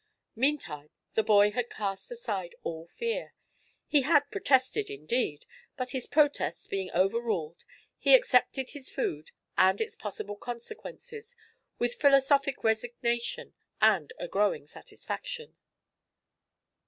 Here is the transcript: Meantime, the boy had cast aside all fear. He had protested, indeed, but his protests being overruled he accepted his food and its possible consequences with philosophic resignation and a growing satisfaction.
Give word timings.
Meantime, 0.35 0.89
the 1.13 1.21
boy 1.21 1.51
had 1.51 1.69
cast 1.69 2.11
aside 2.11 2.55
all 2.63 2.87
fear. 2.87 3.35
He 3.85 4.01
had 4.01 4.31
protested, 4.31 4.89
indeed, 4.89 5.45
but 5.77 5.91
his 5.91 6.07
protests 6.07 6.65
being 6.65 6.89
overruled 6.91 7.65
he 7.99 8.15
accepted 8.15 8.71
his 8.71 8.89
food 8.89 9.29
and 9.59 9.79
its 9.79 9.95
possible 9.95 10.37
consequences 10.37 11.35
with 11.77 12.01
philosophic 12.01 12.63
resignation 12.63 13.53
and 13.79 14.11
a 14.17 14.27
growing 14.27 14.65
satisfaction. 14.65 15.55